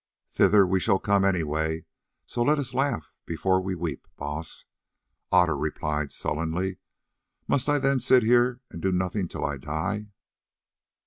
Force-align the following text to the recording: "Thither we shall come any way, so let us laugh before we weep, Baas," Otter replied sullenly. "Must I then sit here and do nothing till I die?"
"Thither 0.31 0.65
we 0.65 0.79
shall 0.79 0.97
come 0.97 1.23
any 1.23 1.43
way, 1.43 1.85
so 2.25 2.41
let 2.41 2.57
us 2.57 2.73
laugh 2.73 3.11
before 3.27 3.61
we 3.61 3.75
weep, 3.75 4.07
Baas," 4.17 4.65
Otter 5.31 5.55
replied 5.55 6.11
sullenly. 6.11 6.79
"Must 7.47 7.69
I 7.69 7.77
then 7.77 7.99
sit 7.99 8.23
here 8.23 8.61
and 8.71 8.81
do 8.81 8.91
nothing 8.91 9.27
till 9.27 9.45
I 9.45 9.57
die?" 9.57 10.07